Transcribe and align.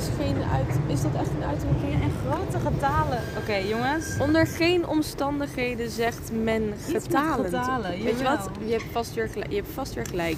is 0.00 0.08
geen 0.16 0.36
uit... 0.52 0.78
Is 0.86 1.02
dat 1.02 1.14
echt 1.14 1.30
een 1.30 1.44
uitdrukking? 1.44 2.02
En 2.02 2.10
grote 2.26 2.58
getalen. 2.58 3.18
Oké, 3.38 3.54
jongens. 3.54 4.16
Onder 4.20 4.46
geen 4.46 4.86
omstandigheden 4.86 5.90
zegt 5.90 6.30
men 6.32 6.74
getalen. 6.88 7.44
getalen, 7.44 7.90
Weet 8.02 8.18
je 8.18 8.24
wat? 8.24 8.48
Je 8.64 8.72
hebt, 8.72 8.84
vast 8.92 9.14
weer 9.14 9.28
gelijk, 9.28 9.50
je 9.50 9.56
hebt 9.56 9.68
vast 9.74 9.94
weer 9.94 10.06
gelijk. 10.06 10.36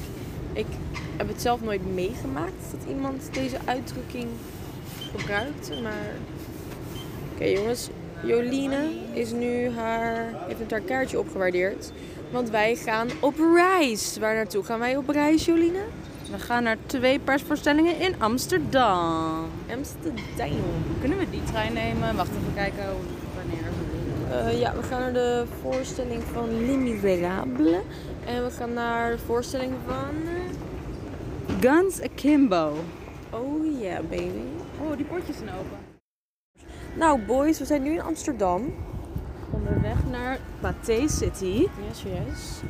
Ik 0.53 0.67
heb 1.17 1.29
het 1.29 1.41
zelf 1.41 1.63
nooit 1.63 1.95
meegemaakt 1.95 2.71
dat 2.71 2.89
iemand 2.89 3.29
deze 3.33 3.57
uitdrukking 3.65 4.29
gebruikte, 5.17 5.81
maar... 5.83 6.15
Oké 7.35 7.45
jongens, 7.45 7.89
Joline 8.25 8.91
is 9.13 9.33
nu 9.33 9.71
haar, 9.71 10.35
heeft 10.47 10.59
het 10.59 10.71
haar 10.71 10.81
kaartje 10.81 11.19
opgewaardeerd. 11.19 11.93
Want 12.31 12.51
wij 12.51 12.77
gaan 12.77 13.09
op 13.21 13.35
reis. 13.55 14.19
Waar 14.19 14.35
naartoe 14.35 14.65
gaan 14.65 14.79
wij 14.79 14.97
op 14.97 15.09
reis, 15.09 15.45
Joline? 15.45 15.83
We 16.33 16.39
gaan 16.39 16.63
naar 16.63 16.77
twee 16.87 17.19
persvoorstellingen 17.19 18.01
in 18.01 18.15
Amsterdam. 18.19 19.45
Amsterdam. 19.77 20.63
Kunnen 21.01 21.19
we 21.19 21.31
die 21.31 21.45
trein 21.45 21.73
nemen? 21.73 22.17
Wacht 22.17 22.31
even 22.31 22.55
kijken 22.55 22.85
wanneer. 23.35 23.67
Eh, 24.31 24.61
ja, 24.61 24.75
we 24.75 24.83
gaan 24.83 25.01
naar 25.01 25.13
de 25.13 25.45
voorstelling 25.61 26.23
van 26.33 26.67
Les 26.67 26.77
Miserables. 26.77 27.77
En 28.27 28.45
we 28.45 28.51
gaan 28.51 28.73
naar 28.73 29.11
de 29.11 29.19
voorstelling 29.19 29.73
van... 29.87 30.15
eh, 30.27 31.55
Guns 31.61 32.03
Akimbo. 32.03 32.73
Oh 33.31 33.81
yeah, 33.81 34.01
baby. 34.01 34.45
Oh, 34.81 34.97
die 34.97 35.05
poortjes 35.05 35.37
zijn 35.37 35.51
open. 35.51 35.79
Nou 36.97 37.21
boys, 37.23 37.59
we 37.59 37.65
zijn 37.65 37.83
nu 37.83 37.93
in 37.93 38.03
Amsterdam. 38.03 38.75
Onderweg 39.51 39.97
naar 40.11 40.39
Pathé 40.61 41.09
City. 41.09 41.67
Yes, 41.89 42.03
yes. 42.03 42.61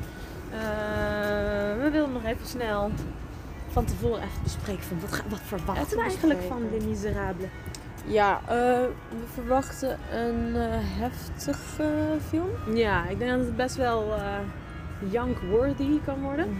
Eh, 0.52 1.82
we 1.82 1.88
wilden 1.92 2.12
nog 2.12 2.24
even 2.24 2.46
snel 2.46 2.90
van 3.72 3.84
tevoren 3.84 4.22
even 4.22 4.42
bespreken 4.42 4.82
van 4.82 5.00
wat, 5.00 5.22
wat 5.28 5.40
verwachten 5.44 5.96
we 5.96 6.02
eigenlijk 6.02 6.40
van. 6.48 6.62
Les 6.72 6.84
Miserables. 6.84 7.48
Ja, 8.06 8.40
eh, 8.46 8.54
we 9.08 9.24
verwachten 9.32 9.98
een 10.12 10.56
eh, 10.56 10.62
heftige 10.72 11.84
film. 12.28 12.50
Ja, 12.74 13.08
ik 13.08 13.18
denk 13.18 13.30
dat 13.30 13.40
het 13.40 13.56
best 13.56 13.76
wel 13.76 14.12
eh 14.14 14.38
young-worthy 15.10 16.00
kan 16.04 16.20
worden. 16.20 16.56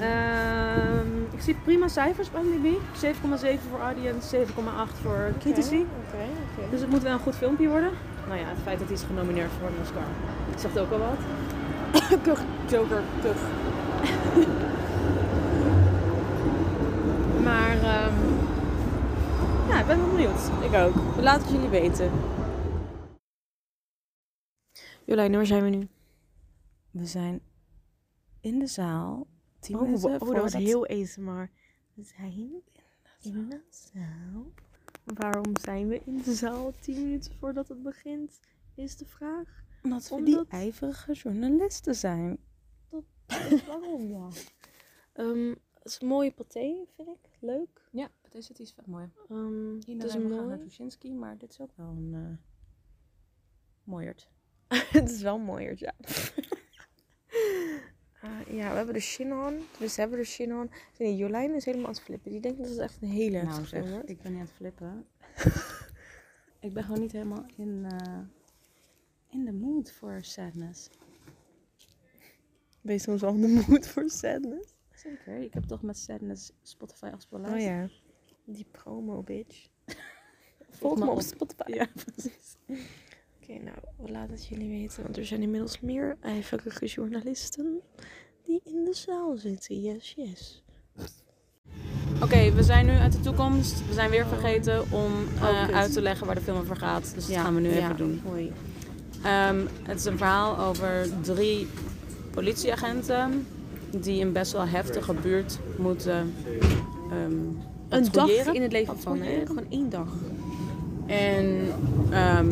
Ehm, 0.00 1.22
ik 1.30 1.40
zie 1.40 1.56
prima 1.64 1.88
cijfers 1.88 2.30
bij 2.30 2.42
IMDb. 2.42 2.78
7,7 2.92 3.68
voor 3.70 3.80
audience, 3.80 4.28
7,8 4.28 4.98
voor 5.02 5.32
critici. 5.38 5.86
Oké, 6.06 6.24
oké. 6.56 6.70
Dus 6.70 6.80
het 6.80 6.90
moet 6.90 7.02
wel 7.02 7.12
een 7.12 7.18
goed 7.18 7.36
filmpje 7.36 7.68
worden. 7.68 7.90
Nou 8.28 8.38
ja, 8.40 8.46
het 8.46 8.58
feit 8.62 8.78
dat 8.78 8.88
hij 8.88 8.96
is 8.96 9.02
genomineerd 9.02 9.50
voor 9.58 9.68
een 9.68 9.80
Oscar 9.82 10.02
zegt 10.56 10.78
ook 10.78 10.92
al 10.92 10.98
wat. 10.98 11.18
Kug, 12.24 12.40
Joker, 12.66 13.02
kug. 13.22 13.36
Maar 17.44 17.76
ehm, 17.82 18.14
ja, 19.72 19.80
ik 19.80 19.86
ben 19.86 19.98
wel 19.98 20.10
benieuwd. 20.10 20.64
Ik 20.64 20.74
ook. 20.74 21.14
We 21.14 21.22
laten 21.22 21.42
het 21.42 21.52
jullie 21.52 21.68
weten. 21.68 22.10
Jolijn, 25.04 25.32
waar 25.32 25.46
zijn 25.46 25.62
we 25.64 25.68
nu? 25.68 25.88
We 26.90 27.06
zijn 27.06 27.40
in 28.40 28.58
de 28.58 28.66
zaal. 28.66 29.26
10 29.60 29.74
Oh, 29.76 29.82
minuten 29.82 30.18
wow, 30.18 30.32
dat 30.34 30.42
was 30.42 30.52
heel 30.52 30.86
ASMR. 30.86 31.50
We 31.94 32.02
zijn 32.02 32.62
in 33.22 33.48
de 33.48 33.60
zaal. 33.70 34.52
Waarom 35.04 35.56
zijn 35.60 35.88
we 35.88 36.00
in 36.04 36.22
de 36.22 36.34
zaal 36.34 36.72
10 36.80 37.02
minuten 37.02 37.32
voordat 37.38 37.68
het 37.68 37.82
begint? 37.82 38.40
Is 38.74 38.96
de 38.96 39.06
vraag. 39.06 39.62
Omdat 39.82 40.08
we 40.08 40.14
Omdat- 40.14 40.50
die 40.50 40.58
ijverige 40.60 41.12
journalisten 41.12 41.94
zijn. 41.94 42.38
Waarom 43.66 44.08
ja? 44.08 44.28
Ehm, 45.12 45.48
het 45.74 45.84
is 45.92 46.00
een 46.00 46.06
mooie 46.08 46.32
paté, 46.32 46.86
vind 46.96 47.08
ik. 47.08 47.28
Leuk. 47.40 47.88
Ja, 47.90 48.08
deze 48.32 48.46
city 48.46 48.62
is 48.62 48.72
vet 48.72 48.86
mooi. 48.86 49.08
Ehm 49.28 49.74
het 49.74 50.04
is 50.04 50.12
gaan 50.12 50.22
mooi. 50.22 50.46
naar 50.46 50.58
Tuschinski, 50.58 51.14
maar 51.14 51.38
dit 51.38 51.50
is 51.50 51.60
ook 51.60 51.72
wel 51.76 51.86
een 51.86 52.12
uh, 52.12 52.36
mooiert. 53.84 54.28
het 54.98 55.10
is 55.10 55.22
wel 55.22 55.38
mooier, 55.38 55.74
ja. 55.78 55.94
Eh, 58.22 58.56
ja, 58.56 58.70
we 58.70 58.76
hebben 58.76 58.94
de 58.94 59.00
shin 59.00 59.32
on. 59.32 59.60
Dus 59.78 59.94
we 59.94 60.00
hebben 60.00 60.18
de 60.18 60.24
shin 60.24 60.54
on. 60.54 60.70
Nee, 60.98 61.16
Jolijn 61.16 61.54
is 61.54 61.64
helemaal 61.64 61.86
aan 61.86 61.92
het 61.92 62.02
flippen. 62.02 62.30
Die 62.30 62.40
denkt 62.40 62.58
dat 62.58 62.68
het 62.68 62.78
echt 62.78 63.02
een 63.02 63.08
hele 63.08 63.42
Nou 63.42 63.64
zeg, 63.64 63.90
wordt. 63.90 64.08
ik 64.08 64.22
ben 64.22 64.32
niet 64.32 64.40
aan 64.40 64.46
het 64.46 64.54
flippen. 64.54 65.06
ik 66.66 66.72
ben 66.72 66.82
gewoon 66.82 67.00
niet 67.00 67.12
helemaal 67.12 67.44
in, 67.56 67.84
eh, 67.84 68.18
in 69.28 69.44
de 69.44 69.52
mood 69.52 69.92
voor 69.92 70.18
sadness. 70.22 70.90
Ben 72.80 72.94
je 72.94 73.00
soms 73.00 73.20
wel 73.20 73.34
in 73.34 73.40
de 73.40 73.64
mood 73.68 73.88
voor 73.88 74.10
sadness? 74.10 74.74
Zeker, 74.94 75.36
ik 75.36 75.54
heb 75.54 75.64
toch 75.64 75.82
met 75.82 75.98
sadness 75.98 76.52
Spotify 76.62 77.10
afspeeld. 77.12 77.48
Oh 77.48 77.58
ja. 77.58 77.88
Die 78.44 78.66
promo, 78.70 79.22
bitch. 79.22 79.66
Volg 80.78 80.98
me 80.98 81.10
op. 81.10 81.20
Spotify. 81.20 81.72
Ja, 81.72 81.86
precies. 82.04 82.56
Oké, 83.42 83.52
nou, 83.62 83.76
we 83.96 84.10
laten 84.10 84.34
het 84.34 84.46
jullie 84.46 84.68
weten. 84.68 85.02
Want 85.02 85.16
er 85.16 85.26
zijn 85.26 85.42
inmiddels 85.42 85.80
meer 85.80 86.16
ijverige 86.20 86.86
journalisten 86.86 87.80
die 88.42 88.60
in 88.64 88.84
de 88.84 88.94
zaal 88.94 89.36
zitten. 89.36 89.80
Yes, 89.80 90.12
yes. 90.16 90.62
Oké, 92.22 92.52
we 92.52 92.62
zijn 92.62 92.86
nu 92.86 92.92
uit 92.92 93.12
de 93.12 93.20
toekomst. 93.20 93.86
We 93.86 93.92
zijn 93.92 94.10
weer 94.10 94.26
vergeten 94.26 94.80
om 94.92 95.12
eh, 95.36 95.42
Oh, 95.42 95.68
uit 95.68 95.92
te 95.92 96.02
leggen 96.02 96.26
waar 96.26 96.34
de 96.34 96.40
film 96.40 96.58
over 96.58 96.76
gaat. 96.76 97.14
Dus 97.14 97.26
dat 97.26 97.36
gaan 97.36 97.54
we 97.54 97.60
nu 97.60 97.70
even 97.70 97.96
doen. 97.96 98.20
Hoi. 98.24 98.52
Ehm, 99.24 99.66
het 99.82 99.98
is 99.98 100.04
een 100.04 100.16
verhaal 100.16 100.58
over 100.58 101.08
drie 101.22 101.66
politieagenten 102.30 103.46
die 103.90 104.24
een 104.24 104.32
best 104.32 104.52
wel 104.52 104.66
heftige 104.66 105.14
buurt 105.14 105.58
moeten 105.78 106.34
ehm 107.10 107.70
Een 107.92 108.06
dag 108.12 108.28
in 108.52 108.62
het 108.62 108.72
leven 108.72 108.98
van, 108.98 109.20
hè? 109.22 109.46
Gewoon 109.46 109.64
één 109.68 109.90
dag. 109.90 110.08
En, 111.06 111.66
ehm, 112.10 112.50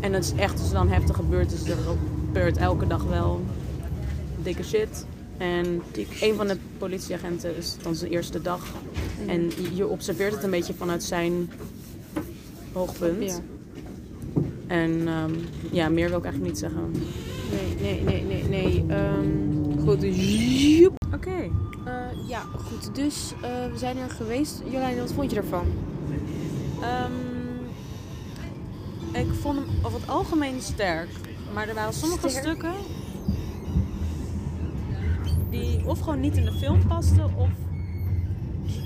en 0.00 0.12
het 0.12 0.24
is 0.24 0.32
echt 0.36 0.58
als 0.58 0.68
er 0.68 0.74
dan 0.74 0.88
heftig 0.88 1.16
gebeurt, 1.16 1.50
dus 1.50 1.64
er 1.68 1.76
gebeurt 1.76 2.56
elke 2.56 2.86
dag 2.86 3.04
wel 3.04 3.40
dikke 4.42 4.62
shit. 4.64 5.06
En 5.38 5.82
een 6.20 6.34
van 6.34 6.46
de 6.46 6.56
politieagenten 6.78 7.56
is 7.56 7.76
dan 7.82 7.94
zijn 7.94 8.10
eerste 8.10 8.42
dag. 8.42 8.66
En 9.26 9.50
je- 9.74 9.86
observeert 9.88 10.34
het 10.34 10.42
een 10.42 10.50
beetje 10.50 10.74
vanuit 10.74 11.02
zijn 11.02 11.50
hoogpunt. 12.72 13.22
Ja. 13.30 13.38
En 14.66 15.02
ehm, 15.08 15.30
ja, 15.72 15.88
meer 15.88 16.08
wil 16.08 16.18
ik 16.18 16.24
eigenlijk 16.24 16.52
niet 16.52 16.58
zeggen. 16.62 16.90
Nee, 17.80 18.00
nee, 18.02 18.22
nee, 18.22 18.22
nee, 18.24 18.44
nee. 18.48 18.84
Ehm, 18.88 19.78
goed, 19.84 20.02
Oké. 21.14 21.50
Eh, 21.84 22.28
ja, 22.28 22.40
goed. 22.40 22.94
Dus 22.94 23.32
eh, 23.42 23.66
we 23.72 23.78
zijn 23.78 23.96
er 23.96 24.10
geweest. 24.10 24.62
Jolijn, 24.64 24.98
wat 24.98 25.12
vond 25.12 25.30
je 25.30 25.36
ervan? 25.36 25.66
Ehm, 26.82 27.12
ik 29.12 29.32
vond 29.40 29.58
hem 29.58 29.68
over 29.82 30.00
het 30.00 30.08
algemeen 30.08 30.60
sterk. 30.62 31.08
Maar 31.54 31.68
er 31.68 31.74
waren 31.74 31.92
sommige 31.92 32.28
Sterk? 32.28 32.44
stukken 32.44 32.72
die 35.52 35.86
of 35.86 36.00
gewoon 36.00 36.20
niet 36.20 36.36
in 36.36 36.44
de 36.44 36.52
film 36.52 36.86
pasten 36.86 37.36
of 37.36 37.48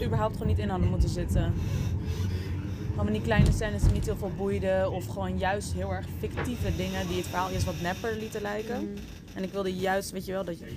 überhaupt 0.04 0.32
gewoon 0.32 0.48
niet 0.48 0.58
in 0.58 0.69
hadden 0.69 0.88
moeten 0.88 1.08
zitten. 1.08 1.54
Van 2.94 3.06
die 3.06 3.22
kleine 3.22 3.53
scènes 3.53 3.82
die 3.82 3.93
niet 3.93 4.04
heel 4.04 4.16
veel 4.16 4.32
boeiden 4.37 4.93
of 4.93 5.06
gewoon 5.06 5.38
juist 5.38 5.72
heel 5.72 5.93
erg 5.93 6.06
fictieve 6.19 6.76
dingen 6.76 7.06
die 7.06 7.16
het 7.16 7.26
verhaal 7.26 7.50
eerst 7.50 7.64
wat 7.64 7.81
nepper 7.81 8.16
lieten 8.19 8.43
lijken. 8.43 8.97
En 9.34 9.43
ik 9.43 9.53
wilde 9.53 9.75
juist, 9.75 10.10
weet 10.10 10.25
je 10.25 10.32
wel, 10.32 10.44
dat 10.44 10.58
je... 10.58 10.76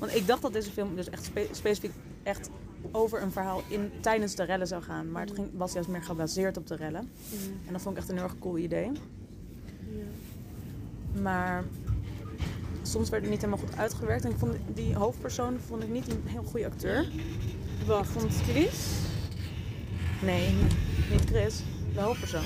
Want 0.00 0.14
ik 0.14 0.26
dacht 0.26 0.42
dat 0.42 0.52
deze 0.52 0.70
film 0.70 0.96
dus 0.96 1.10
echt 1.10 1.24
spe- 1.24 1.48
specifiek 1.50 1.92
echt 2.22 2.50
over 2.92 3.22
een 3.22 3.32
verhaal 3.32 3.62
in, 3.68 3.90
tijdens 4.00 4.34
de 4.34 4.42
rellen 4.42 4.66
zou 4.66 4.82
gaan. 4.82 5.10
Maar 5.10 5.22
het 5.26 5.34
ging, 5.34 5.48
was 5.52 5.72
juist 5.72 5.88
meer 5.88 6.02
gebaseerd 6.02 6.56
op 6.56 6.66
de 6.66 6.76
rellen. 6.76 7.10
En 7.66 7.72
dat 7.72 7.80
vond 7.82 7.94
ik 7.94 8.00
echt 8.00 8.10
een 8.10 8.16
heel 8.16 8.24
erg 8.24 8.38
cool 8.38 8.58
idee. 8.58 8.90
Maar 11.22 11.64
soms 12.82 13.08
werd 13.08 13.22
het 13.22 13.30
niet 13.30 13.40
helemaal 13.40 13.64
goed 13.66 13.76
uitgewerkt. 13.76 14.24
En 14.24 14.30
ik 14.30 14.38
vond 14.38 14.56
die 14.74 14.94
hoofdpersoon 14.94 15.58
vond 15.66 15.82
ik 15.82 15.88
niet 15.88 16.08
een 16.08 16.22
heel 16.24 16.42
goede 16.42 16.66
acteur. 16.66 17.06
Wacht, 17.86 18.14
Ik 18.14 18.20
vond 18.20 18.34
Chris? 18.34 18.86
Nee, 20.22 20.54
niet 21.10 21.24
Chris. 21.26 21.62
De 21.94 22.00
hoofdpersoon. 22.00 22.44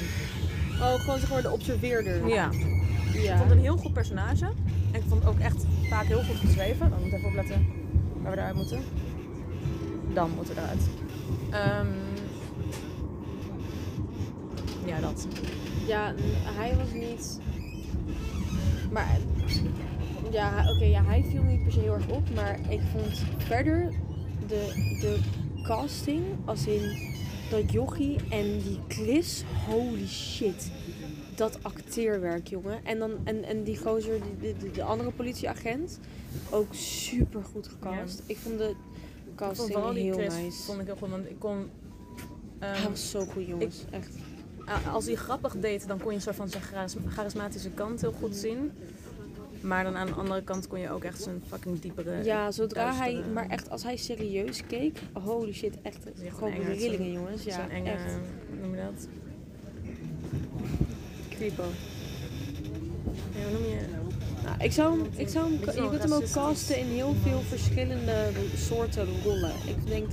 Oh, 0.81 0.95
gewoon 0.95 1.19
zeg 1.19 1.31
maar 1.31 1.43
de 1.43 1.51
observeerder. 1.51 2.29
Ja. 2.29 2.51
Ik 2.51 3.21
ja. 3.23 3.37
vond 3.37 3.49
het 3.49 3.59
een 3.59 3.65
heel 3.65 3.77
goed 3.77 3.93
personage. 3.93 4.45
En 4.93 5.01
ik 5.01 5.03
vond 5.09 5.27
ook 5.27 5.39
echt 5.39 5.65
vaak 5.95 6.07
heel 6.07 6.23
goed 6.23 6.37
geschreven. 6.37 6.91
Dan 6.91 7.03
moet 7.03 7.13
even 7.13 7.29
opletten 7.29 7.67
waar 8.23 8.33
we 8.33 8.39
eruit 8.39 8.55
moeten. 8.55 8.83
Dan 10.15 10.31
moeten 10.31 10.55
we 10.55 10.61
eruit. 10.61 10.89
Ehm, 11.51 11.87
ja, 14.87 15.01
dat. 15.01 15.27
Ja, 15.87 16.15
hij 16.43 16.77
was 16.77 16.93
niet. 16.93 17.41
Maar. 18.91 19.19
Ja, 20.31 20.71
oké, 20.71 20.85
ja, 20.85 21.05
hij 21.05 21.25
viel 21.31 21.43
niet 21.43 21.63
per 21.63 21.73
se 21.73 21.81
heel 21.81 21.95
erg 21.95 22.09
op. 22.09 22.35
Maar 22.35 22.59
ik 22.69 22.81
vond 22.93 23.23
verder 23.37 23.93
de, 24.47 24.97
de 25.01 25.19
casting, 25.63 26.25
als 26.45 26.67
in 26.67 27.13
dat 27.51 27.73
jochie 27.73 28.17
en 28.29 28.59
die 28.59 28.79
Chris, 28.89 29.45
holy 29.67 30.07
shit. 30.07 30.71
Dat 31.37 31.59
acteerwerk, 31.63 32.47
jongen. 32.49 32.85
En, 32.85 32.99
dan, 32.99 33.11
en, 33.25 33.45
en 33.45 33.63
die 33.63 33.79
gozer, 33.79 34.19
die, 34.41 34.55
de, 34.59 34.71
de 34.71 34.83
andere 34.83 35.11
politieagent, 35.11 35.99
ook 36.51 36.75
super 36.75 37.45
goed 37.45 37.69
gecast. 37.69 38.23
Ik 38.27 38.37
vond 38.37 38.59
de 38.59 38.69
Ik 38.69 38.77
vond 39.27 39.37
casting 39.37 39.93
die 39.95 40.03
heel 40.03 40.13
Chris 40.15 40.35
nice. 40.35 40.63
vond 40.63 40.81
ik 40.81 40.87
heel 40.87 40.97
goed. 40.97 41.09
Want 41.11 41.31
ik 41.31 41.39
kon... 41.39 41.71
Ehm, 42.59 42.73
Hij 42.81 42.89
was 42.91 43.11
zo 43.11 43.25
goed, 43.25 43.47
jongens. 43.47 43.85
Echt. 43.91 44.11
als 44.93 45.07
hij 45.07 45.15
grappig 45.15 45.57
deed, 45.61 45.89
dan 45.89 45.99
kon 46.01 46.13
je 46.13 46.21
soort 46.21 46.37
van 46.37 46.49
zijn 46.49 46.63
charis- 46.63 46.97
charismatische 47.09 47.71
kant 47.71 48.01
heel 48.01 48.13
goed 48.13 48.37
zien. 48.37 48.73
Maar 49.61 49.85
dan 49.85 49.97
aan 49.97 50.07
de 50.07 50.13
andere 50.13 50.43
kant 50.43 50.67
kon 50.67 50.79
je 50.79 50.91
ook 50.91 51.05
echt 51.05 51.23
zijn 51.23 51.43
fucking 51.49 51.81
diepere... 51.81 52.25
Ja, 52.25 52.51
zodra 52.53 52.95
hij, 52.95 53.23
maar 53.33 53.49
echt 53.49 53.71
als 53.71 53.83
hij 53.83 53.97
serieus 53.97 54.67
keek, 54.67 54.99
holy 55.13 55.53
shit, 55.53 55.75
echt 55.83 55.99
gewoon 56.29 56.53
rillingen, 56.53 57.13
jongens. 57.13 57.45
Ja, 57.45 57.55
Zo'n 57.55 57.71
enge, 57.71 57.91
echt. 57.91 58.13
noem 58.61 58.75
je 58.75 58.83
dat? 58.83 59.07
Ja, 61.53 63.43
hoe 63.43 63.53
noem 63.53 63.69
je... 63.71 63.81
Nou, 64.45 64.57
ik 64.63 64.73
zou 64.73 64.99
hem, 64.99 65.07
ik 65.17 65.29
zou 65.29 65.45
hem, 65.45 65.83
je 65.83 65.89
kunt 65.89 66.03
hem 66.03 66.13
ook 66.13 66.31
casten 66.31 66.79
in 66.79 66.87
heel 66.87 67.15
veel 67.23 67.41
verschillende 67.41 68.31
soorten 68.57 69.07
rollen. 69.25 69.53
Ik 69.67 69.87
denk, 69.87 70.07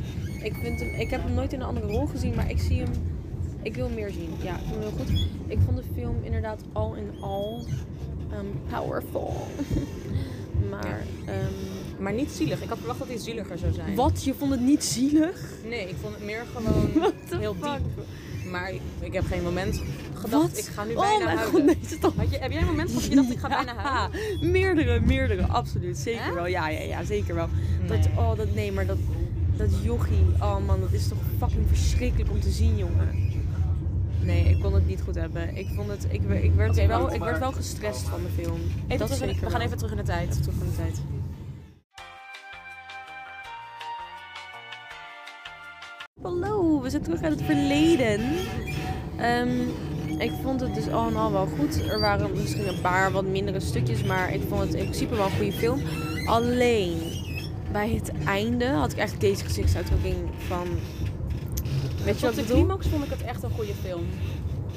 ik 0.44 0.54
vind 0.56 0.80
hem, 0.80 0.89
ik 0.89 1.10
heb 1.10 1.24
hem 1.24 1.33
nooit 1.33 1.54
in 1.54 1.60
een 1.60 1.66
andere 1.66 1.88
rol 1.88 2.06
gezien, 2.06 2.36
maar 2.36 2.50
ik 2.50 2.60
zie 2.60 2.78
hem, 2.81 2.92
ik 3.62 3.75
wil 3.75 3.89
meer 3.89 4.12
zien. 4.12 4.30
Ja, 4.42 4.56
ik 4.56 4.62
vind 4.62 4.74
hem 4.74 4.81
heel 4.81 4.92
goed. 5.06 5.28
Ik 5.48 5.57
vond 5.66 5.78
de 5.78 5.83
film 5.95 6.16
inderdaad 6.24 6.62
al 6.74 6.95
in 6.95 7.22
al 7.22 7.66
ehm, 8.31 8.45
powerful. 8.69 9.34
maar, 10.72 11.01
ehm, 11.25 11.54
Maar 12.04 12.13
niet 12.13 12.31
zielig. 12.31 12.62
Ik 12.62 12.69
had 12.69 12.77
verwacht 12.77 13.00
dat 13.00 13.07
hij 13.07 13.18
zieliger 13.18 13.57
zou 13.57 13.74
zijn. 13.74 13.95
wat? 13.95 14.24
Je 14.24 14.34
vond 14.34 14.51
het 14.51 14.62
niet 14.62 14.84
zielig? 14.84 15.42
Nee, 15.68 15.89
ik 15.89 15.95
vond 16.01 16.13
het 16.16 16.24
meer 16.24 16.45
gewoon 16.54 16.89
heel 17.39 17.56
fuck? 17.62 17.77
diep. 17.77 18.06
Maar 18.51 18.74
ik 19.00 19.13
heb 19.13 19.25
geen 19.25 19.44
moment 19.44 19.81
gedacht, 20.22 20.50
Wat? 20.50 20.58
ik 20.58 20.66
ga 20.66 20.84
nu 20.84 20.94
oh 20.94 21.00
bijna 21.00 21.24
mijn 21.26 21.38
huilen. 21.38 21.54
god, 21.54 21.66
nee. 21.66 21.78
Had 22.18 22.32
je, 22.32 22.38
heb 22.38 22.52
jij 22.52 22.62
een 22.62 22.68
moment 22.68 22.88
gehad 22.90 23.02
dat 23.04 23.10
je 23.12 23.16
dacht, 23.16 23.32
ik 23.32 23.40
ga 23.40 23.48
bijna 23.48 23.76
huilen? 23.76 24.20
Ja, 24.42 24.48
meerdere, 24.52 25.00
meerdere, 25.00 25.48
absoluut. 25.48 25.98
Zeker 25.98 26.24
Hè? 26.24 26.34
wel. 26.34 26.48
Ja, 26.48 26.70
ja, 26.70 26.80
ja, 26.80 27.04
zeker 27.04 27.36
wel. 27.36 27.48
Nee. 27.80 27.88
Dat, 28.00 28.08
oh, 28.16 28.36
dat, 28.38 28.54
nee, 28.54 28.72
maar 28.72 28.86
dat, 28.86 28.98
dat 29.58 29.70
jochie, 29.84 30.26
oh 30.40 30.58
man, 30.66 30.80
dat 30.80 30.92
is 30.92 31.08
toch 31.08 31.18
fucking 31.38 31.68
verschrikkelijk 31.68 32.30
om 32.32 32.40
te 32.40 32.50
zien, 32.50 32.78
jongen. 32.78 33.30
Nee, 34.24 34.44
ik 34.44 34.62
kon 34.62 34.74
het 34.74 34.88
niet 34.88 35.02
goed 35.02 35.16
hebben. 35.16 35.56
Ik 35.58 35.68
vond 35.76 35.90
het, 35.90 36.06
ik, 36.10 36.22
ik, 36.44 36.54
werd, 36.56 36.86
wel, 36.86 37.14
ik 37.14 37.20
werd 37.24 37.40
wel 37.40 37.52
gestrest 37.52 38.02
van 38.02 38.20
de 38.24 38.42
film. 38.44 38.60
Even 38.88 38.98
dat 39.08 39.18
terug 39.18 39.30
in- 39.34 39.40
we 39.40 39.42
gaan 39.42 39.52
wel. 39.52 39.62
even 39.62 39.78
terug 39.78 39.92
in 39.92 39.98
de 39.98 40.04
tijd. 40.04 40.30
Even 40.30 40.42
terug 40.42 40.58
van 40.58 40.68
de 40.68 40.76
tijd. 40.76 41.02
Hallo, 46.22 46.82
we 46.82 46.90
zijn 46.90 47.02
terug 47.02 47.22
uit 47.22 47.32
het 47.34 47.42
verleden. 47.44 48.20
Ehm, 49.18 49.50
ik 50.22 50.32
vond 50.44 50.62
het 50.62 50.76
dus 50.76 50.90
al 50.90 51.08
en 51.08 51.16
al 51.16 51.32
wel 51.32 51.48
goed. 51.58 51.90
Er 51.90 52.00
waren 52.00 52.32
misschien 52.34 52.68
een 52.68 52.82
paar 52.82 53.12
wat 53.12 53.26
mindere 53.26 53.60
stukjes, 53.60 54.04
maar 54.04 54.34
ik 54.34 54.42
vond 54.50 54.62
het 54.62 54.74
in 54.74 54.84
principe 54.84 55.16
wel 55.16 55.26
een 55.26 55.32
goede 55.32 55.52
film. 55.52 55.82
Alleen 56.26 56.98
bij 57.72 57.90
het 57.90 58.12
einde 58.26 58.68
had 58.68 58.92
ik 58.92 58.98
eigenlijk 58.98 59.30
deze 59.30 59.46
gezichtsuitdrukking 59.46 60.16
van. 60.48 60.68
Weet 62.04 62.20
je 62.20 62.26
wat 62.26 62.36
de 62.36 62.42
ik 62.42 62.48
bedoel? 62.48 62.64
climax 62.64 62.88
vond 62.88 63.04
ik 63.04 63.10
het 63.10 63.24
echt 63.24 63.44
een 63.44 63.52
goede 63.52 63.74
film. 63.82 64.06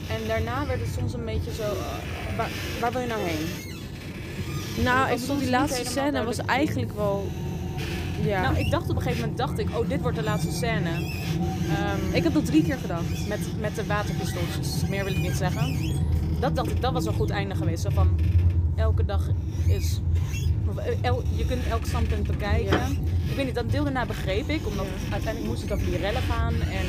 En 0.09 0.29
daarna 0.29 0.67
werd 0.67 0.81
het 0.81 0.95
soms 0.99 1.13
een 1.13 1.25
beetje 1.25 1.53
zo, 1.53 1.63
eh, 1.63 2.37
waar, 2.37 2.51
waar 2.81 2.93
wil 2.93 3.01
je 3.01 3.07
nou 3.07 3.21
heen? 3.21 3.73
Nou, 4.85 5.13
ik 5.13 5.19
vond 5.19 5.41
die 5.41 5.51
laatste 5.51 5.85
scène 5.85 6.25
was 6.25 6.39
eigenlijk 6.39 6.93
wel. 6.93 7.29
Ja. 8.23 8.43
Nou, 8.43 8.57
ik 8.59 8.71
dacht 8.71 8.89
op 8.91 8.97
een 8.97 9.03
gegeven 9.03 9.21
moment, 9.21 9.39
dacht 9.39 9.59
ik, 9.59 9.69
oh 9.79 9.89
dit 9.89 10.01
wordt 10.01 10.17
de 10.17 10.23
laatste 10.23 10.53
scène. 10.53 10.91
Ehm, 10.91 12.13
ik 12.15 12.23
heb 12.23 12.33
dat 12.35 12.47
drie 12.47 12.63
keer 12.65 12.77
gedacht. 12.79 13.29
met, 13.29 13.41
met 13.61 13.75
de 13.75 13.87
waterpistooltjes. 13.87 14.89
Meer 14.89 15.05
wil 15.05 15.13
ik 15.13 15.19
niet 15.21 15.37
zeggen. 15.37 15.77
Dat 16.41 16.57
dacht 16.57 16.71
ik, 16.71 16.81
dat 16.81 16.93
was 16.93 17.07
een 17.07 17.15
goed 17.15 17.31
einde 17.31 17.55
geweest. 17.55 17.83
Zo 17.83 17.91
van, 17.91 18.09
elke 18.77 19.05
dag 19.05 19.29
is... 19.67 20.01
eh, 20.77 20.85
el- 21.03 21.23
je 21.37 21.47
kunt 21.47 21.67
elk 21.67 21.87
standpunt 21.87 22.27
bekijken. 22.27 22.79
Ja. 22.79 22.87
Ik 23.31 23.37
weet 23.37 23.47
niet, 23.47 23.55
dat 23.55 23.71
deel 23.71 23.85
daarna 23.85 24.07
begreep 24.07 24.49
ik. 24.49 24.67
Omdat 24.67 24.87
Ja. 25.07 25.13
uiteindelijk 25.13 25.53
moest 25.53 25.63
het 25.63 25.73
over 25.73 25.87
die 25.87 25.97
rellen 25.97 26.23
gaan. 26.23 26.55
En 26.55 26.87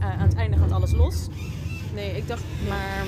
eh, 0.00 0.20
aan 0.20 0.28
het 0.28 0.34
einde 0.34 0.56
gaat 0.56 0.72
alles 0.72 0.92
los. 0.92 1.26
Nee, 1.94 2.16
ik 2.16 2.28
dacht. 2.28 2.42
Maar, 2.68 3.04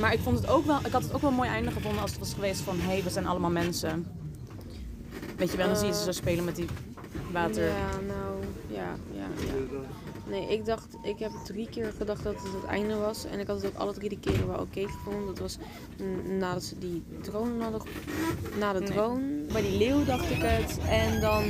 maar 0.00 0.12
ik, 0.12 0.20
vond 0.22 0.38
het 0.38 0.48
ook 0.48 0.66
wel, 0.66 0.78
ik 0.86 0.92
had 0.92 1.02
het 1.02 1.12
ook 1.12 1.20
wel 1.20 1.30
een 1.30 1.36
mooi 1.36 1.48
einde 1.48 1.70
gevonden 1.70 2.02
als 2.02 2.10
het 2.10 2.20
was 2.20 2.34
geweest 2.34 2.60
van... 2.60 2.76
Hé, 2.80 2.86
hey, 2.92 3.02
we 3.02 3.10
zijn 3.10 3.26
allemaal 3.26 3.50
mensen. 3.50 4.06
Weet 5.38 5.50
je 5.50 5.56
wel, 5.56 5.66
dan 5.66 5.76
zie 5.76 5.86
je 5.86 5.94
ze 5.94 6.02
zo 6.02 6.12
spelen 6.12 6.44
met 6.44 6.56
die 6.56 6.66
water. 7.32 7.64
Ja, 7.64 7.90
nou, 8.06 8.44
ja, 8.68 8.96
ja, 9.12 9.26
ja. 9.46 9.78
Nee, 10.26 10.48
ik 10.48 10.64
dacht, 10.64 10.86
ik 11.02 11.18
heb 11.18 11.30
drie 11.44 11.68
keer 11.70 11.92
gedacht 11.98 12.22
dat 12.22 12.34
het 12.34 12.42
het 12.42 12.64
einde 12.64 12.96
was. 12.96 13.24
En 13.24 13.38
ik 13.38 13.46
had 13.46 13.62
het 13.62 13.66
ook 13.72 13.78
alle 13.78 13.92
drie 13.92 14.08
de 14.08 14.18
keren 14.18 14.46
wel 14.46 14.58
oké 14.58 14.80
gevonden. 14.88 15.26
Dat 15.26 15.38
was 15.38 15.58
nadat 16.38 16.62
ze 16.62 16.78
die 16.78 17.02
drone 17.22 17.62
hadden, 17.62 17.82
na 18.58 18.72
de 18.72 18.78
Nee. 18.78 18.88
drone, 18.90 19.22
bij 19.52 19.62
die 19.62 19.78
leeuw 19.78 20.04
dacht 20.04 20.30
ik 20.30 20.42
het. 20.42 20.78
En 20.88 21.20
dan 21.20 21.42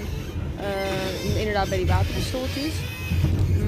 eh, 0.58 1.38
inderdaad 1.38 1.68
bij 1.68 1.78
die 1.78 1.86
waterpistooltjes. 1.86 2.74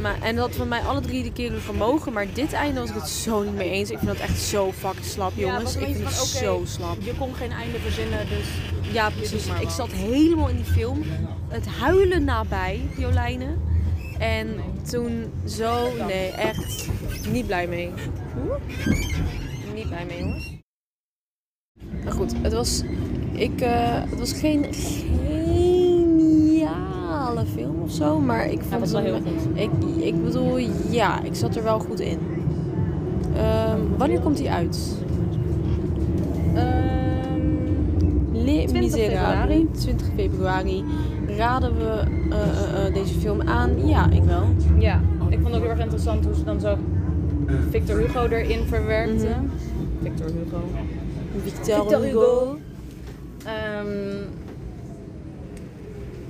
Maar, 0.00 0.23
en 0.23 0.37
dat 0.37 0.56
van 0.56 0.69
mij 0.69 0.81
alle 0.81 1.00
drie 1.00 1.23
de 1.23 1.32
keren 1.32 1.61
gemogen. 1.61 2.12
Maar 2.12 2.26
dit 2.32 2.52
einde 2.52 2.81
was 2.81 2.88
ik 2.88 2.94
het 2.94 3.08
zo 3.08 3.43
niet 3.43 3.55
mee 3.55 3.70
eens. 3.70 3.91
Ik 3.91 3.99
vind 3.99 4.11
dat 4.11 4.20
echt 4.20 4.38
zo 4.38 4.73
fucking 4.73 5.05
slap, 5.05 5.32
jongens. 5.35 5.76
ik 5.76 5.85
vind 5.85 5.99
het 6.05 6.14
van, 6.14 6.26
zo 6.26 6.62
slap. 6.67 6.97
Je 7.00 7.14
kon 7.19 7.35
geen 7.35 7.52
einde 7.52 7.79
verzinnen, 7.79 8.29
dus... 8.29 8.47
Ja, 8.93 9.11
precies. 9.11 9.47
maar 9.47 9.61
Ik 9.61 9.64
wat. 9.64 9.73
zat 9.73 9.93
helemaal 9.93 10.49
in 10.49 10.56
die 10.56 10.64
film. 10.64 11.02
Het 11.49 11.67
huilen 11.67 12.25
nabij, 12.25 12.81
Jolijne. 12.99 13.56
En 14.19 14.61
toen 14.91 15.32
zo, 15.47 15.88
nee, 16.06 16.31
echt 16.31 16.88
niet 17.31 17.47
blij 17.47 17.67
mee. 17.67 17.91
Niet 19.75 19.88
blij 19.88 20.05
mee, 20.06 20.19
jongens. 20.19 20.58
Maar 22.05 22.12
goed, 22.12 22.32
het 22.43 22.52
was, 22.52 22.82
ik, 23.32 23.61
eh, 23.61 24.02
het 24.11 24.19
was 24.19 24.32
geen 24.32 24.75
film 27.47 27.81
of 27.83 27.91
zo, 27.91 28.19
maar 28.19 28.51
ik 28.51 28.61
vond 28.63 28.81
was 28.81 28.93
wel 28.93 29.01
heel 29.01 29.21
goed. 29.21 29.59
Ik, 29.59 29.71
ik 30.05 30.25
bedoel, 30.25 30.59
ja, 30.91 31.23
ik 31.23 31.35
zat 31.35 31.57
er 31.57 31.63
wel 31.63 31.79
goed 31.79 32.01
in. 32.01 32.19
Ehm, 33.37 33.81
wanneer 33.97 34.21
komt 34.21 34.39
hij 34.39 34.49
uit? 34.49 34.99
Le 38.33 38.65
20 38.67 38.73
Miserabili, 38.73 39.69
20 39.73 40.07
februari. 40.17 40.85
Raden 41.37 41.77
we 41.77 42.03
eh, 42.31 42.41
eh, 42.41 42.87
eh, 42.87 42.95
deze 42.95 43.15
film 43.15 43.43
aan? 43.43 43.87
Ja, 43.87 44.11
ik 44.11 44.23
wel. 44.23 44.43
Ja, 44.79 45.01
ik 45.29 45.39
vond 45.41 45.47
het 45.47 45.55
ook 45.55 45.61
heel 45.61 45.71
erg 45.71 45.79
interessant 45.81 46.25
hoe 46.25 46.35
ze 46.35 46.45
dan 46.45 46.61
zo 46.61 46.77
Victor 47.71 47.99
Hugo 47.99 48.27
erin 48.27 48.67
verwerkte. 48.67 49.27
Mhm. 49.27 49.41
Victor 50.03 50.27
Hugo. 50.27 50.63
Victor, 51.43 51.75
Victor 51.75 52.03
Hugo. 52.03 52.21
Hugo. 52.21 52.59
Ehm, 53.45 54.27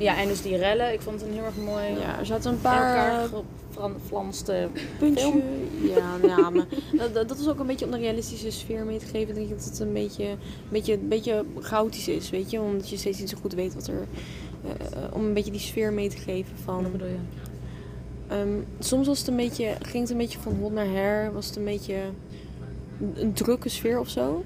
ja, 0.00 0.16
en 0.18 0.28
dus 0.28 0.42
die 0.42 0.56
rellen. 0.56 0.92
Ik 0.92 1.00
vond 1.00 1.20
het 1.20 1.28
een 1.28 1.34
heel 1.36 1.44
erg 1.44 1.56
mooi. 1.56 1.84
Ja, 2.00 2.18
er 2.18 2.26
zaten 2.26 2.50
een 2.52 2.60
paar 2.60 3.28
geflanste 3.74 4.68
puntje. 4.98 5.24
film. 5.24 5.42
Ja, 5.82 6.16
ja 6.26 6.50
maar 6.50 6.66
dat, 7.12 7.28
dat- 7.28 7.38
is 7.38 7.48
ook 7.48 7.58
een 7.58 7.66
beetje 7.66 7.84
om 7.84 7.90
de 7.90 7.98
realistische 7.98 8.50
sfeer 8.50 8.84
mee 8.84 8.98
te 8.98 9.06
geven. 9.06 9.34
Denk 9.34 9.48
ik 9.50 9.56
dat 9.56 9.64
het 9.64 9.78
een 9.80 9.92
beetje, 9.92 10.24
een 10.24 10.38
beetje, 10.68 10.92
een 10.92 11.08
beetje 11.08 11.44
chaotisch 11.60 12.08
is, 12.08 12.30
weet 12.30 12.50
je. 12.50 12.60
Omdat 12.60 12.88
je 12.90 12.96
steeds 12.96 13.18
niet 13.18 13.30
zo 13.30 13.38
goed 13.40 13.52
weet 13.54 13.74
wat 13.74 13.86
er... 13.86 14.06
eh, 14.64 14.98
om 15.12 15.24
een 15.24 15.34
beetje 15.34 15.50
die 15.50 15.60
sfeer 15.60 15.92
mee 15.92 16.08
te 16.08 16.16
geven 16.16 16.56
van... 16.64 16.82
Wat 16.82 16.92
bedoel 16.92 17.06
je? 17.08 17.16
Ehm, 18.28 18.48
soms 18.78 19.06
was 19.06 19.18
het 19.18 19.28
een 19.28 19.36
beetje, 19.36 19.74
ging 19.82 20.02
het 20.02 20.10
een 20.10 20.18
beetje 20.18 20.38
van 20.38 20.56
hot 20.60 20.72
naar 20.72 20.86
her. 20.90 21.32
Was 21.32 21.46
het 21.46 21.56
een 21.56 21.64
beetje 21.64 21.94
een, 23.00 23.12
een 23.16 23.32
drukke 23.32 23.68
sfeer 23.68 24.00
of 24.00 24.08
zo. 24.08 24.44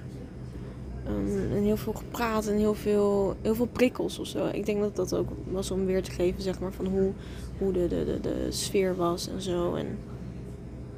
Ehm, 1.07 1.53
en 1.57 1.63
heel 1.63 1.77
veel 1.77 1.93
gepraat 1.93 2.47
en 2.47 2.57
heel 2.57 2.75
veel, 2.75 3.37
heel 3.43 3.55
veel 3.55 3.69
prikkels 3.73 4.19
of 4.19 4.27
zo. 4.27 4.47
Ik 4.53 4.67
denk 4.67 4.81
dat 4.81 4.97
dat 4.97 5.15
ook 5.15 5.29
was 5.51 5.71
om 5.71 5.87
weer 5.87 6.03
te 6.03 6.11
geven, 6.11 6.43
zeg 6.43 6.61
maar, 6.61 6.73
van 6.73 6.87
hoe, 6.87 7.13
hoe 7.59 7.73
de, 7.73 7.89
de, 7.89 8.05
de, 8.05 8.21
de 8.21 8.47
sfeer 8.51 8.97
was 8.97 9.29
en 9.29 9.43
zo. 9.43 9.75
En... 9.75 9.99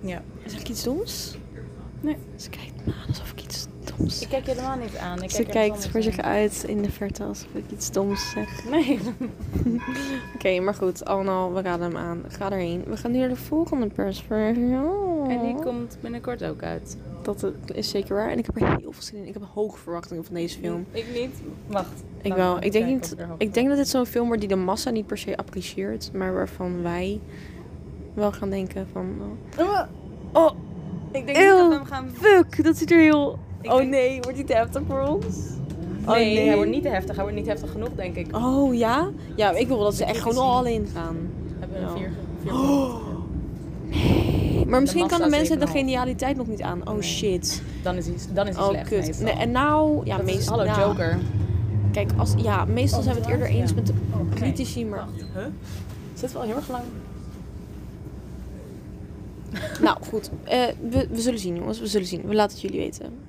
Ja. 0.00 0.22
Zeg 0.44 0.60
ik 0.60 0.68
iets 0.68 0.82
doms? 0.82 1.36
Nee. 2.00 2.16
Ze 2.36 2.50
kijkt 2.50 2.86
me 2.86 2.92
aan 2.92 3.08
alsof 3.08 3.30
ik 3.30 3.42
iets 3.42 3.66
doms 3.96 4.22
Ik 4.22 4.28
kijk 4.28 4.46
je 4.46 4.50
helemaal 4.50 4.76
niet 4.76 4.96
aan. 4.96 5.22
Ik 5.22 5.30
Ze 5.30 5.42
kijk 5.42 5.52
kijkt 5.52 5.88
voor 5.88 6.02
zich 6.02 6.18
uit 6.18 6.64
in 6.66 6.82
de 6.82 6.90
verte 6.90 7.24
alsof 7.24 7.54
ik 7.54 7.64
iets 7.72 7.90
doms 7.90 8.30
zeg. 8.30 8.64
Nee. 8.70 8.98
Oké, 10.34 10.60
maar 10.60 10.74
goed, 10.74 11.04
allemaal, 11.04 11.52
we 11.54 11.62
raden 11.62 11.86
hem 11.86 11.96
aan. 11.96 12.22
Ga 12.28 12.50
erheen. 12.50 12.84
We 12.86 12.96
gaan 12.96 13.10
nu 13.10 13.18
naar 13.18 13.28
de 13.28 13.36
volgende 13.36 13.86
persversie. 13.86 14.74
En 15.28 15.40
die 15.42 15.54
komt 15.54 15.98
binnenkort 16.00 16.44
ook 16.44 16.62
uit. 16.62 16.96
Dat 17.26 17.52
is 17.74 17.88
zeker 17.88 18.14
waar. 18.14 18.30
En 18.30 18.38
ik 18.38 18.46
heb 18.46 18.60
er 18.60 18.68
heel 18.68 18.92
veel 18.92 19.02
zin 19.02 19.18
in. 19.18 19.26
Ik 19.26 19.34
heb 19.34 19.42
hoge 19.54 19.78
verwachtingen 19.78 20.24
van 20.24 20.34
deze 20.34 20.58
film. 20.58 20.86
Ik 20.90 21.04
niet. 21.14 21.34
Wacht. 21.66 22.04
Ik 22.22 22.34
wel. 22.34 22.62
Ik 22.62 22.72
denk, 22.72 22.86
niet, 22.86 23.16
ik 23.38 23.54
denk 23.54 23.68
dat 23.68 23.76
dit 23.76 23.88
zo'n 23.88 24.06
film 24.06 24.26
wordt 24.26 24.40
die 24.40 24.48
de 24.48 24.56
massa 24.56 24.90
niet 24.90 25.06
per 25.06 25.18
se 25.18 25.36
apprecieert. 25.36 26.10
Maar 26.12 26.34
waarvan 26.34 26.82
wij 26.82 27.20
wel 28.14 28.32
gaan 28.32 28.50
denken 28.50 28.86
van... 28.92 29.16
Oh, 29.58 29.82
oh 30.32 30.50
Ik 31.12 31.26
denk 31.26 31.38
Eeuw. 31.38 31.56
dat 31.56 31.68
we 31.68 31.74
hem 31.74 31.84
gaan... 31.84 32.10
fuck, 32.12 32.64
dat 32.64 32.76
ziet 32.76 32.90
er 32.90 32.98
heel... 32.98 33.38
Ik 33.60 33.70
oh 33.70 33.76
denk- 33.76 33.90
nee, 33.90 34.20
wordt 34.20 34.36
hij 34.36 34.46
te 34.46 34.54
heftig 34.54 34.82
voor 34.88 35.00
ons? 35.00 35.36
Oh, 36.06 36.12
nee, 36.12 36.34
nee. 36.34 36.46
hij 36.46 36.56
wordt 36.56 36.70
niet 36.70 36.82
te 36.82 36.88
heftig. 36.88 37.14
Hij 37.14 37.24
wordt 37.24 37.38
niet 37.38 37.48
heftig 37.48 37.70
genoeg, 37.70 37.94
denk 37.96 38.16
ik. 38.16 38.36
Oh 38.36 38.74
ja? 38.74 39.10
Ja, 39.34 39.50
ik 39.50 39.68
wil 39.68 39.78
dat 39.78 39.94
ze 39.94 40.04
echt 40.04 40.18
gewoon 40.20 40.34
het 40.34 40.44
al 40.44 40.64
in 40.64 40.88
gaan. 40.94 41.16
Hebben 41.58 41.80
we 41.80 41.86
een 41.86 41.96
vier, 41.96 42.12
vier 42.42 42.52
maar, 44.66 44.80
misschien 44.80 45.06
kan 45.06 45.20
de 45.20 45.28
mensen 45.28 45.58
de 45.58 45.66
genialiteit 45.66 46.36
nog 46.36 46.46
niet 46.46 46.62
aan. 46.62 46.88
Oh 46.88 47.00
shit. 47.00 47.62
Dan 47.82 47.96
is 47.96 48.06
iets, 48.06 48.26
dan 48.32 48.46
is 48.46 48.54
iets 48.54 48.62
oh, 48.64 48.68
slecht, 48.68 48.88
kut. 48.88 49.20
Nee, 49.20 49.32
en 49.32 49.50
nou, 49.50 50.00
ja, 50.04 50.16
meestal. 50.22 50.58
Hallo, 50.58 50.70
nou. 50.70 50.88
Joker. 50.88 51.18
Kijk, 51.92 52.10
als, 52.16 52.34
ja, 52.36 52.64
meestal 52.64 53.02
zijn 53.02 53.14
we 53.14 53.20
het 53.20 53.30
eerder 53.30 53.46
eens 53.46 53.74
met 53.74 53.86
de 53.86 53.92
oh, 54.12 54.34
critici, 54.34 54.86
maar. 54.86 55.06
Huh? 55.34 55.44
Zit 56.14 56.32
wel 56.32 56.42
heel 56.42 56.56
erg 56.56 56.68
lang. 56.68 56.84
nou 59.82 59.98
goed, 60.10 60.30
eh, 60.44 60.64
we, 60.90 61.08
we 61.10 61.20
zullen 61.20 61.38
zien, 61.38 61.56
jongens. 61.56 61.80
We 61.80 61.86
zullen 61.86 62.06
zien. 62.06 62.22
We 62.26 62.34
laten 62.34 62.52
het 62.52 62.60
jullie 62.60 62.80
weten. 62.80 63.25